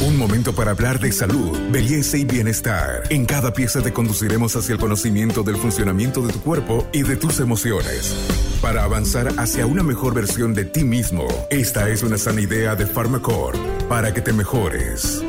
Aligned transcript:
Un 0.00 0.16
momento 0.16 0.54
para 0.54 0.70
hablar 0.70 1.00
de 1.00 1.10
salud, 1.10 1.58
belleza 1.72 2.16
y 2.16 2.24
bienestar. 2.24 3.02
En 3.10 3.26
cada 3.26 3.52
pieza 3.52 3.82
te 3.82 3.92
conduciremos 3.92 4.54
hacia 4.54 4.74
el 4.74 4.78
conocimiento 4.78 5.42
del 5.42 5.56
funcionamiento 5.56 6.24
de 6.24 6.32
tu 6.32 6.40
cuerpo 6.40 6.86
y 6.92 7.02
de 7.02 7.16
tus 7.16 7.40
emociones. 7.40 8.14
Para 8.62 8.84
avanzar 8.84 9.26
hacia 9.38 9.66
una 9.66 9.82
mejor 9.82 10.14
versión 10.14 10.54
de 10.54 10.66
ti 10.66 10.84
mismo, 10.84 11.26
esta 11.50 11.88
es 11.88 12.04
una 12.04 12.16
sana 12.16 12.40
idea 12.40 12.76
de 12.76 12.86
Pharmacore 12.86 13.58
para 13.88 14.14
que 14.14 14.20
te 14.20 14.32
mejores. 14.32 15.24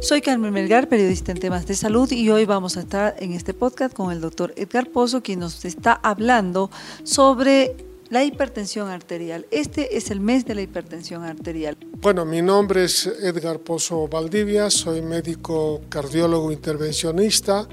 Soy 0.00 0.22
Carmen 0.22 0.52
Melgar, 0.52 0.88
periodista 0.88 1.30
en 1.30 1.38
temas 1.38 1.68
de 1.68 1.76
salud 1.76 2.10
y 2.10 2.30
hoy 2.30 2.46
vamos 2.46 2.76
a 2.76 2.80
estar 2.80 3.14
en 3.20 3.32
este 3.32 3.54
podcast 3.54 3.94
con 3.94 4.10
el 4.10 4.20
doctor 4.20 4.52
Edgar 4.56 4.88
Pozo, 4.88 5.22
quien 5.22 5.38
nos 5.38 5.64
está 5.64 5.92
hablando 5.92 6.68
sobre 7.04 7.76
la 8.10 8.24
hipertensión 8.24 8.88
arterial. 8.88 9.46
Este 9.50 9.96
es 9.96 10.10
el 10.10 10.20
mes 10.20 10.44
de 10.44 10.56
la 10.56 10.62
hipertensión 10.62 11.22
arterial. 11.22 11.76
Bueno, 12.00 12.24
mi 12.24 12.42
nombre 12.42 12.84
es 12.84 13.06
Edgar 13.06 13.60
Pozo 13.60 14.08
Valdivia, 14.08 14.68
soy 14.68 15.00
médico 15.00 15.80
cardiólogo 15.88 16.50
intervencionista. 16.50 17.68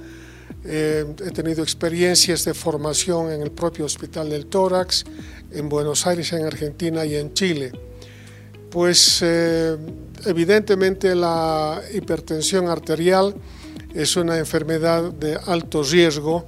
Eh, 0.64 1.06
he 1.26 1.32
tenido 1.32 1.64
experiencias 1.64 2.46
de 2.46 2.54
formación 2.54 3.32
en 3.32 3.42
el 3.42 3.52
propio 3.52 3.86
Hospital 3.86 4.30
del 4.30 4.46
Tórax, 4.46 5.06
en 5.52 5.70
Buenos 5.70 6.06
Aires, 6.06 6.32
en 6.34 6.46
Argentina 6.46 7.04
y 7.04 7.16
en 7.16 7.34
Chile. 7.34 7.72
Pues 8.70 9.20
eh, 9.24 9.76
evidentemente 10.26 11.16
la 11.16 11.82
hipertensión 11.94 12.68
arterial 12.68 13.34
es 13.94 14.16
una 14.16 14.38
enfermedad 14.38 15.12
de 15.14 15.36
alto 15.48 15.82
riesgo 15.82 16.46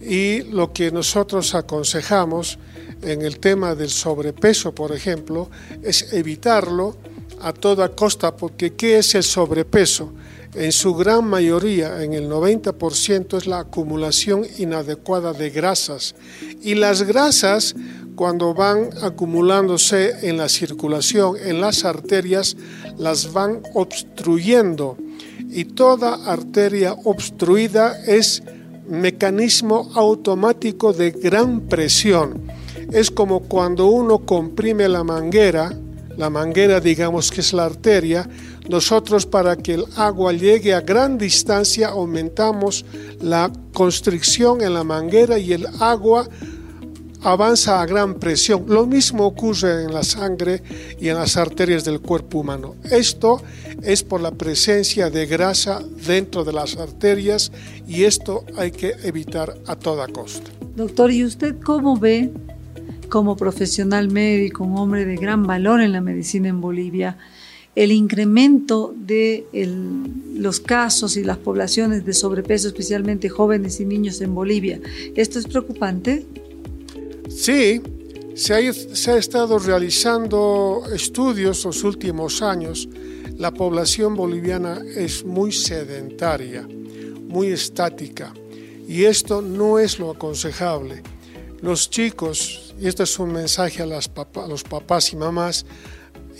y 0.00 0.42
lo 0.42 0.72
que 0.72 0.90
nosotros 0.90 1.54
aconsejamos 1.54 2.58
en 3.02 3.22
el 3.22 3.38
tema 3.38 3.74
del 3.74 3.90
sobrepeso, 3.90 4.74
por 4.74 4.92
ejemplo, 4.92 5.50
es 5.82 6.12
evitarlo 6.12 6.96
a 7.40 7.52
toda 7.52 7.90
costa, 7.90 8.36
porque 8.36 8.74
¿qué 8.74 8.98
es 8.98 9.14
el 9.14 9.22
sobrepeso? 9.22 10.12
En 10.54 10.70
su 10.72 10.94
gran 10.94 11.24
mayoría, 11.24 12.02
en 12.02 12.12
el 12.12 12.28
90%, 12.28 13.36
es 13.36 13.46
la 13.46 13.60
acumulación 13.60 14.46
inadecuada 14.58 15.32
de 15.32 15.50
grasas. 15.50 16.14
Y 16.62 16.76
las 16.76 17.02
grasas, 17.02 17.74
cuando 18.14 18.54
van 18.54 18.90
acumulándose 19.02 20.28
en 20.28 20.36
la 20.36 20.48
circulación, 20.48 21.36
en 21.44 21.60
las 21.60 21.84
arterias, 21.84 22.56
las 22.96 23.32
van 23.32 23.62
obstruyendo. 23.74 24.96
Y 25.50 25.64
toda 25.64 26.14
arteria 26.24 26.92
obstruida 27.04 28.00
es 28.06 28.42
mecanismo 28.88 29.90
automático 29.94 30.92
de 30.92 31.10
gran 31.10 31.60
presión. 31.62 32.42
Es 32.92 33.10
como 33.10 33.40
cuando 33.40 33.86
uno 33.86 34.20
comprime 34.20 34.88
la 34.88 35.04
manguera, 35.04 35.72
la 36.16 36.30
manguera 36.30 36.80
digamos 36.80 37.30
que 37.30 37.40
es 37.40 37.52
la 37.52 37.64
arteria, 37.64 38.28
nosotros 38.68 39.26
para 39.26 39.56
que 39.56 39.74
el 39.74 39.84
agua 39.96 40.32
llegue 40.32 40.72
a 40.72 40.80
gran 40.80 41.18
distancia 41.18 41.88
aumentamos 41.88 42.84
la 43.20 43.50
constricción 43.72 44.62
en 44.62 44.74
la 44.74 44.84
manguera 44.84 45.38
y 45.38 45.52
el 45.52 45.66
agua 45.80 46.26
avanza 47.24 47.80
a 47.80 47.86
gran 47.86 48.14
presión. 48.14 48.64
Lo 48.68 48.86
mismo 48.86 49.26
ocurre 49.26 49.84
en 49.84 49.94
la 49.94 50.02
sangre 50.02 50.62
y 51.00 51.08
en 51.08 51.16
las 51.16 51.36
arterias 51.36 51.84
del 51.84 52.00
cuerpo 52.00 52.40
humano. 52.40 52.76
Esto 52.90 53.42
es 53.82 54.02
por 54.02 54.20
la 54.20 54.32
presencia 54.32 55.10
de 55.10 55.26
grasa 55.26 55.82
dentro 56.06 56.44
de 56.44 56.52
las 56.52 56.76
arterias 56.76 57.50
y 57.88 58.04
esto 58.04 58.44
hay 58.56 58.70
que 58.70 58.92
evitar 59.02 59.56
a 59.66 59.74
toda 59.76 60.06
costa. 60.08 60.50
Doctor, 60.76 61.10
¿y 61.10 61.24
usted 61.24 61.56
cómo 61.60 61.98
ve 61.98 62.30
como 63.08 63.36
profesional 63.36 64.10
médico, 64.10 64.64
un 64.64 64.76
hombre 64.76 65.04
de 65.04 65.16
gran 65.16 65.46
valor 65.46 65.80
en 65.80 65.92
la 65.92 66.00
medicina 66.00 66.48
en 66.48 66.60
Bolivia, 66.60 67.16
el 67.74 67.90
incremento 67.90 68.94
de 68.96 69.46
los 70.34 70.60
casos 70.60 71.16
y 71.16 71.24
las 71.24 71.38
poblaciones 71.38 72.04
de 72.04 72.12
sobrepeso, 72.12 72.68
especialmente 72.68 73.28
jóvenes 73.28 73.80
y 73.80 73.84
niños 73.84 74.20
en 74.20 74.34
Bolivia. 74.34 74.80
¿Esto 75.16 75.38
es 75.38 75.46
preocupante? 75.46 76.24
Sí, 77.34 77.82
se 78.36 78.54
ha, 78.54 79.16
estado 79.16 79.58
realizando 79.58 80.84
estudios 80.94 81.64
los 81.64 81.82
últimos 81.82 82.42
años. 82.42 82.88
La 83.36 83.52
población 83.52 84.14
boliviana 84.14 84.80
es 84.94 85.24
muy 85.24 85.50
sedentaria, 85.50 86.66
muy 87.26 87.48
estática, 87.48 88.32
y 88.86 89.04
esto 89.04 89.42
no 89.42 89.78
es 89.78 89.98
lo 89.98 90.12
aconsejable. 90.12 91.02
Los 91.60 91.90
chicos 91.90 92.64
y 92.80 92.86
este 92.86 93.02
es 93.02 93.18
un 93.18 93.32
mensaje 93.32 93.82
a, 93.82 93.86
los 93.86 94.64
papás 94.64 95.12
y 95.12 95.16
mamás, 95.16 95.66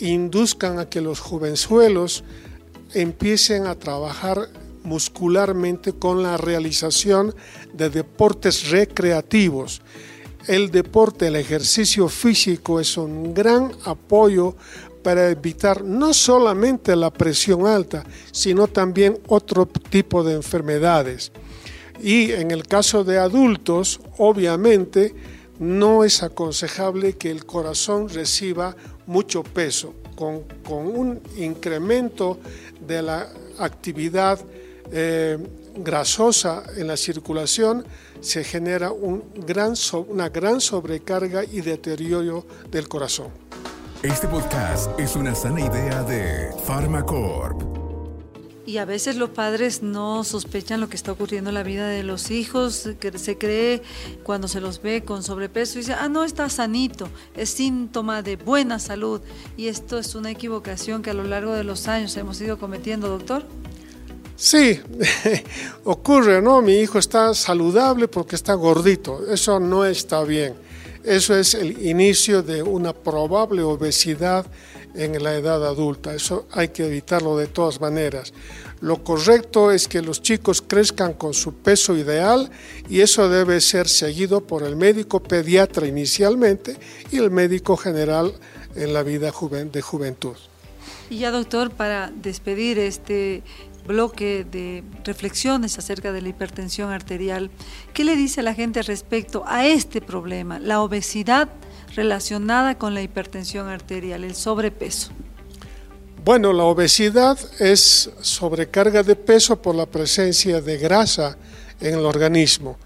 induzcan 0.00 0.78
a 0.78 0.88
que 0.88 1.00
los 1.00 1.20
jovenzuelos 1.20 2.24
empiecen 2.92 3.66
a 3.66 3.74
trabajar 3.74 4.48
muscularmente 4.82 5.92
con 5.92 6.22
la 6.22 6.36
realización 6.36 7.34
de 7.72 7.90
deportes 7.90 8.70
recreativos. 8.70 9.80
El 10.46 10.70
deporte, 10.70 11.28
el 11.28 11.36
ejercicio 11.36 12.08
físico 12.08 12.78
es 12.78 12.98
un 12.98 13.32
gran 13.32 13.72
apoyo 13.84 14.54
para 15.02 15.30
evitar 15.30 15.82
no 15.82 16.12
solamente 16.12 16.94
la 16.96 17.10
presión 17.10 17.66
alta, 17.66 18.04
sino 18.30 18.66
también 18.66 19.18
otro 19.28 19.66
tipo 19.66 20.22
de 20.22 20.34
enfermedades. 20.34 21.32
Y 22.02 22.32
en 22.32 22.50
el 22.50 22.64
caso 22.66 23.04
de 23.04 23.18
adultos, 23.18 24.00
obviamente, 24.18 25.14
no 25.58 26.04
es 26.04 26.22
aconsejable 26.22 27.14
que 27.14 27.30
el 27.30 27.46
corazón 27.46 28.08
reciba 28.08 28.76
mucho 29.06 29.42
peso. 29.42 29.94
Con, 30.14 30.44
un 30.68 31.20
incremento 31.36 32.38
de 32.86 33.02
la 33.02 33.28
actividad 33.58 34.38
eh, 34.92 35.38
grasosa 35.76 36.62
en 36.76 36.86
la 36.86 36.96
circulación, 36.96 37.84
se 38.20 38.44
genera 38.44 38.92
un 38.92 39.24
gran, 39.46 39.74
una 40.08 40.28
gran 40.28 40.60
sobrecarga 40.60 41.44
y 41.44 41.60
deterioro 41.60 42.46
del 42.70 42.88
corazón. 42.88 43.28
Este 44.02 44.28
podcast 44.28 44.98
es 45.00 45.16
una 45.16 45.34
sana 45.34 45.60
idea 45.60 46.02
de 46.02 46.50
Pharmacorp. 46.66 47.84
Y 48.66 48.78
a 48.78 48.86
veces 48.86 49.16
los 49.16 49.30
padres 49.30 49.82
no 49.82 50.24
sospechan 50.24 50.80
lo 50.80 50.88
que 50.88 50.96
está 50.96 51.12
ocurriendo 51.12 51.50
en 51.50 51.54
la 51.54 51.62
vida 51.62 51.86
de 51.86 52.02
los 52.02 52.30
hijos, 52.30 52.88
que 52.98 53.16
se 53.18 53.36
cree 53.36 53.82
cuando 54.22 54.48
se 54.48 54.60
los 54.60 54.80
ve 54.80 55.04
con 55.04 55.22
sobrepeso 55.22 55.78
y 55.78 55.82
dice, 55.82 55.92
ah, 55.92 56.08
no, 56.08 56.24
está 56.24 56.48
sanito, 56.48 57.08
es 57.36 57.50
síntoma 57.50 58.22
de 58.22 58.36
buena 58.36 58.78
salud. 58.78 59.20
Y 59.58 59.68
esto 59.68 59.98
es 59.98 60.14
una 60.14 60.30
equivocación 60.30 61.02
que 61.02 61.10
a 61.10 61.14
lo 61.14 61.24
largo 61.24 61.52
de 61.52 61.64
los 61.64 61.88
años 61.88 62.16
hemos 62.16 62.40
ido 62.40 62.58
cometiendo, 62.58 63.08
doctor. 63.08 63.44
Sí, 64.36 64.80
ocurre, 65.84 66.42
¿no? 66.42 66.60
Mi 66.60 66.74
hijo 66.74 66.98
está 66.98 67.34
saludable 67.34 68.08
porque 68.08 68.36
está 68.36 68.54
gordito. 68.54 69.26
Eso 69.30 69.60
no 69.60 69.84
está 69.84 70.22
bien. 70.24 70.54
Eso 71.04 71.36
es 71.36 71.54
el 71.54 71.86
inicio 71.86 72.42
de 72.42 72.62
una 72.62 72.92
probable 72.92 73.62
obesidad 73.62 74.46
en 74.94 75.22
la 75.22 75.34
edad 75.34 75.64
adulta. 75.66 76.14
Eso 76.14 76.46
hay 76.50 76.68
que 76.68 76.86
evitarlo 76.86 77.36
de 77.36 77.46
todas 77.46 77.80
maneras. 77.80 78.32
Lo 78.80 79.02
correcto 79.04 79.70
es 79.70 79.86
que 79.86 80.02
los 80.02 80.22
chicos 80.22 80.62
crezcan 80.66 81.14
con 81.14 81.34
su 81.34 81.54
peso 81.54 81.96
ideal 81.96 82.50
y 82.88 83.00
eso 83.00 83.28
debe 83.28 83.60
ser 83.60 83.88
seguido 83.88 84.40
por 84.40 84.62
el 84.62 84.76
médico 84.76 85.22
pediatra 85.22 85.86
inicialmente 85.86 86.76
y 87.10 87.18
el 87.18 87.30
médico 87.30 87.76
general 87.76 88.34
en 88.74 88.92
la 88.92 89.02
vida 89.02 89.30
de 89.72 89.80
juventud. 89.82 90.36
Y 91.10 91.18
ya 91.18 91.30
doctor, 91.30 91.70
para 91.70 92.10
despedir 92.10 92.78
este 92.78 93.42
bloque 93.86 94.46
de 94.50 94.82
reflexiones 95.04 95.78
acerca 95.78 96.12
de 96.12 96.22
la 96.22 96.28
hipertensión 96.28 96.90
arterial, 96.90 97.50
¿qué 97.92 98.04
le 98.04 98.16
dice 98.16 98.40
a 98.40 98.42
la 98.42 98.54
gente 98.54 98.82
respecto 98.82 99.44
a 99.46 99.66
este 99.66 100.00
problema, 100.00 100.58
la 100.58 100.80
obesidad 100.80 101.48
relacionada 101.94 102.76
con 102.76 102.94
la 102.94 103.02
hipertensión 103.02 103.68
arterial, 103.68 104.24
el 104.24 104.34
sobrepeso? 104.34 105.10
Bueno, 106.24 106.54
la 106.54 106.64
obesidad 106.64 107.38
es 107.58 108.10
sobrecarga 108.22 109.02
de 109.02 109.14
peso 109.14 109.60
por 109.60 109.74
la 109.74 109.84
presencia 109.84 110.60
de 110.62 110.78
grasa 110.78 111.36
en 111.80 111.98
el 111.98 112.06
organismo. 112.06 112.78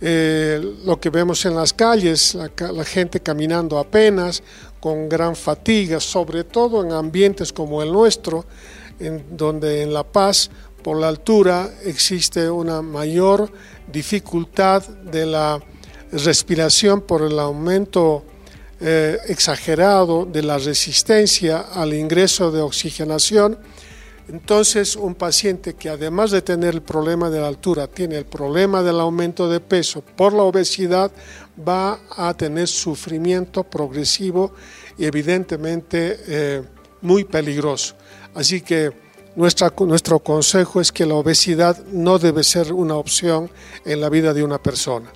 Eh, 0.00 0.60
lo 0.84 0.98
que 0.98 1.10
vemos 1.10 1.44
en 1.44 1.54
las 1.54 1.72
calles, 1.72 2.34
la, 2.34 2.84
gente 2.84 3.20
caminando 3.20 3.78
apenas, 3.78 4.42
con 4.80 5.08
gran 5.08 5.36
fatiga, 5.36 6.00
sobre 6.00 6.42
todo 6.42 6.82
en 6.82 6.90
ambientes 6.90 7.52
como 7.52 7.82
el 7.82 7.92
nuestro, 7.92 8.46
en 9.00 9.36
donde 9.36 9.82
en 9.82 9.92
La 9.92 10.04
Paz, 10.04 10.50
por 10.82 10.98
la 10.98 11.08
altura, 11.08 11.70
existe 11.84 12.48
una 12.48 12.82
mayor 12.82 13.50
dificultad 13.90 14.86
de 14.86 15.26
la 15.26 15.60
respiración 16.12 17.02
por 17.02 17.22
el 17.22 17.38
aumento 17.38 18.24
eh, 18.80 19.18
exagerado 19.28 20.24
de 20.24 20.42
la 20.42 20.58
resistencia 20.58 21.66
al 21.74 21.92
ingreso 21.92 22.50
de 22.50 22.62
oxigenación, 22.62 23.58
Entonces, 24.30 24.94
un 24.94 25.16
paciente 25.16 25.74
que 25.74 25.88
además 25.88 26.30
de 26.30 26.40
tener 26.40 26.74
el 26.74 26.82
problema 26.82 27.30
de 27.30 27.40
la 27.40 27.48
altura, 27.48 27.88
tiene 27.88 28.16
el 28.16 28.26
problema 28.26 28.80
del 28.80 29.00
aumento 29.00 29.48
de 29.50 29.58
peso 29.58 30.02
por 30.02 30.32
la 30.32 30.44
obesidad, 30.44 31.10
va 31.58 31.98
a 32.16 32.32
tener 32.34 32.68
sufrimiento 32.68 33.64
progresivo 33.64 34.52
y 34.96 35.04
evidentemente 35.04 36.20
eh, 36.28 36.62
muy 37.00 37.24
peligroso. 37.24 37.96
Así 38.34 38.60
que 38.60 38.92
nuestro 39.36 40.18
consejo 40.20 40.80
es 40.80 40.92
que 40.92 41.06
la 41.06 41.14
obesidad 41.14 41.84
no 41.86 42.18
debe 42.18 42.44
ser 42.44 42.72
una 42.72 42.96
opción 42.96 43.50
en 43.84 44.00
la 44.00 44.08
vida 44.08 44.34
de 44.34 44.42
una 44.42 44.62
persona. 44.62 45.10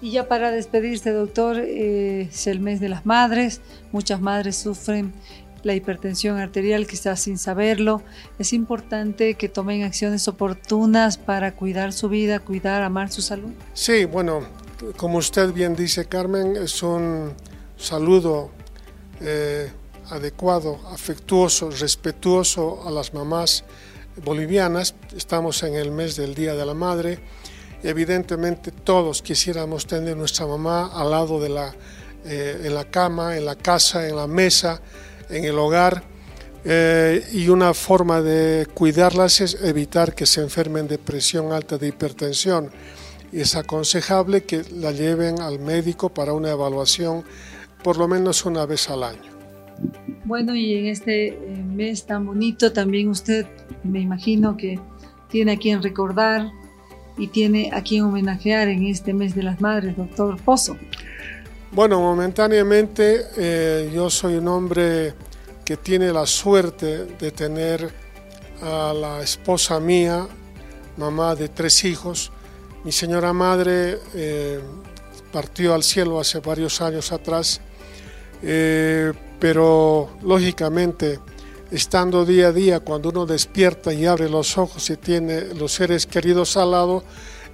Y 0.00 0.10
ya 0.10 0.28
para 0.28 0.50
despedirse, 0.50 1.12
doctor, 1.12 1.58
eh, 1.58 2.28
es 2.30 2.46
el 2.46 2.60
mes 2.60 2.80
de 2.80 2.88
las 2.90 3.06
madres. 3.06 3.60
Muchas 3.90 4.20
madres 4.20 4.56
sufren 4.56 5.14
la 5.62 5.74
hipertensión 5.74 6.36
arterial 6.38 6.86
quizás 6.86 7.20
sin 7.20 7.38
saberlo. 7.38 8.02
Es 8.38 8.52
importante 8.52 9.34
que 9.34 9.48
tomen 9.48 9.82
acciones 9.82 10.28
oportunas 10.28 11.16
para 11.16 11.52
cuidar 11.52 11.92
su 11.92 12.08
vida, 12.08 12.38
cuidar, 12.38 12.82
amar 12.82 13.10
su 13.10 13.22
salud. 13.22 13.52
Sí, 13.72 14.04
bueno, 14.04 14.42
como 14.96 15.18
usted 15.18 15.52
bien 15.52 15.74
dice, 15.74 16.04
Carmen, 16.04 16.56
es 16.56 16.82
un 16.82 17.32
saludo 17.76 18.50
eh, 19.20 19.70
adecuado, 20.10 20.80
afectuoso, 20.90 21.70
respetuoso 21.70 22.86
a 22.86 22.90
las 22.90 23.14
mamás 23.14 23.64
bolivianas. 24.24 24.94
Estamos 25.16 25.62
en 25.62 25.74
el 25.74 25.90
mes 25.90 26.16
del 26.16 26.34
Día 26.34 26.54
de 26.54 26.66
la 26.66 26.74
Madre 26.74 27.20
evidentemente 27.84 28.72
todos 28.72 29.20
quisiéramos 29.22 29.86
tener 29.86 30.16
nuestra 30.16 30.46
mamá 30.46 30.90
al 30.92 31.10
lado 31.10 31.38
de 31.38 31.50
la, 31.50 31.74
eh, 32.24 32.62
en 32.64 32.74
la 32.74 32.84
cama, 32.84 33.36
en 33.36 33.44
la 33.44 33.56
casa, 33.56 34.08
en 34.08 34.16
la 34.16 34.26
mesa, 34.26 34.80
en 35.28 35.44
el 35.44 35.58
hogar. 35.58 36.02
Eh, 36.64 37.28
y 37.32 37.48
una 37.50 37.74
forma 37.74 38.22
de 38.22 38.66
cuidarlas 38.72 39.42
es 39.42 39.58
evitar 39.62 40.14
que 40.14 40.24
se 40.24 40.40
enfermen 40.40 40.88
de 40.88 40.96
presión 40.96 41.52
alta 41.52 41.76
de 41.76 41.88
hipertensión. 41.88 42.70
Y 43.30 43.42
es 43.42 43.54
aconsejable 43.54 44.44
que 44.44 44.64
la 44.72 44.90
lleven 44.92 45.42
al 45.42 45.58
médico 45.58 46.08
para 46.08 46.32
una 46.32 46.50
evaluación 46.50 47.22
por 47.82 47.98
lo 47.98 48.08
menos 48.08 48.46
una 48.46 48.64
vez 48.64 48.88
al 48.88 49.02
año. 49.02 49.33
Bueno, 50.24 50.54
y 50.54 50.74
en 50.74 50.86
este 50.86 51.28
eh, 51.28 51.36
mes 51.36 52.06
tan 52.06 52.24
bonito 52.24 52.72
también 52.72 53.08
usted, 53.08 53.46
me 53.82 54.00
imagino 54.00 54.56
que 54.56 54.80
tiene 55.28 55.52
a 55.52 55.56
quien 55.58 55.82
recordar 55.82 56.50
y 57.18 57.26
tiene 57.28 57.70
a 57.74 57.82
quien 57.82 58.04
homenajear 58.04 58.68
en 58.68 58.86
este 58.86 59.12
mes 59.12 59.34
de 59.34 59.42
las 59.42 59.60
madres, 59.60 59.96
doctor 59.96 60.40
Pozo. 60.42 60.78
Bueno, 61.72 62.00
momentáneamente 62.00 63.26
eh, 63.36 63.90
yo 63.94 64.08
soy 64.08 64.36
un 64.36 64.48
hombre 64.48 65.12
que 65.64 65.76
tiene 65.76 66.10
la 66.10 66.24
suerte 66.24 67.04
de 67.04 67.30
tener 67.30 67.90
a 68.62 68.94
la 68.94 69.22
esposa 69.22 69.78
mía, 69.78 70.26
mamá 70.96 71.34
de 71.34 71.48
tres 71.48 71.84
hijos. 71.84 72.32
Mi 72.82 72.92
señora 72.92 73.32
madre 73.34 73.98
eh, 74.14 74.60
partió 75.32 75.74
al 75.74 75.82
cielo 75.82 76.18
hace 76.18 76.40
varios 76.40 76.80
años 76.80 77.12
atrás 77.12 77.60
pero 79.44 80.08
lógicamente 80.22 81.20
estando 81.70 82.24
día 82.24 82.46
a 82.46 82.52
día, 82.52 82.80
cuando 82.80 83.10
uno 83.10 83.26
despierta 83.26 83.92
y 83.92 84.06
abre 84.06 84.30
los 84.30 84.56
ojos 84.56 84.88
y 84.88 84.96
tiene 84.96 85.52
los 85.52 85.72
seres 85.72 86.06
queridos 86.06 86.56
al 86.56 86.70
lado, 86.70 87.04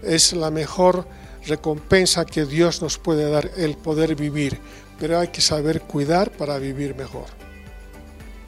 es 0.01 0.33
la 0.33 0.53
mejor 0.53 1.05
recompensa 1.49 2.25
que 2.25 2.45
Dios 2.45 2.81
nos 2.81 2.97
puede 2.97 3.29
dar, 3.29 3.51
el 3.57 3.77
poder 3.77 4.15
vivir. 4.15 4.61
Pero 5.01 5.19
hay 5.19 5.29
que 5.29 5.41
saber 5.41 5.81
cuidar 5.81 6.31
para 6.31 6.59
vivir 6.59 6.95
mejor. 6.95 7.25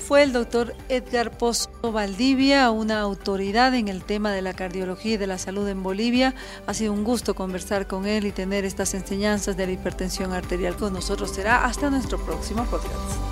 Fue 0.06 0.24
el 0.24 0.32
doctor 0.32 0.74
Edgar 0.88 1.38
Pozo 1.38 1.70
Valdivia, 1.80 2.70
una 2.70 3.00
autoridad 3.00 3.74
en 3.74 3.88
el 3.88 4.04
tema 4.04 4.32
de 4.32 4.42
la 4.42 4.52
cardiología 4.52 5.14
y 5.14 5.16
de 5.16 5.28
la 5.28 5.38
salud 5.38 5.66
en 5.68 5.82
Bolivia. 5.82 6.34
Ha 6.66 6.74
sido 6.74 6.92
un 6.92 7.04
gusto 7.04 7.34
conversar 7.34 7.86
con 7.86 8.04
él 8.04 8.26
y 8.26 8.32
tener 8.32 8.64
estas 8.64 8.94
enseñanzas 8.94 9.56
de 9.56 9.66
la 9.66 9.72
hipertensión 9.72 10.32
arterial 10.32 10.76
con 10.76 10.92
nosotros. 10.92 11.30
Será 11.30 11.64
hasta 11.64 11.88
nuestro 11.88 12.22
próximo 12.22 12.64
podcast. 12.64 13.31